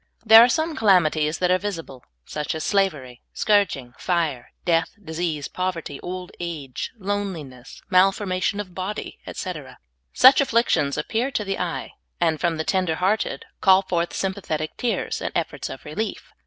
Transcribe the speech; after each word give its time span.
''There 0.25 0.43
are 0.43 0.49
some 0.49 0.75
calami 0.75 1.11
ties 1.11 1.37
that 1.37 1.51
are 1.51 1.59
visible, 1.59 2.03
such 2.25 2.55
as 2.55 2.63
slavery, 2.63 3.21
scourging, 3.33 3.93
fire, 3.99 4.51
death, 4.65 4.95
disease, 4.99 5.47
povert}^, 5.47 5.99
old 6.01 6.31
age, 6.39 6.89
loneliness, 6.97 7.83
malforma 7.91 8.41
tion 8.41 8.59
of 8.59 8.73
bod}', 8.73 8.99
etc. 9.27 9.77
Such 10.11 10.41
afflictions 10.41 10.97
appear 10.97 11.29
to 11.29 11.45
the 11.45 11.59
eye, 11.59 11.91
and 12.19 12.41
from 12.41 12.57
the 12.57 12.63
tender 12.63 12.95
hearted 12.95 13.45
call 13.61 13.83
forth 13.83 14.09
sj'mpathetic 14.09 14.69
tears 14.75 15.21
and 15.21 15.31
efforts 15.35 15.69
of 15.69 15.85
relief. 15.85 16.31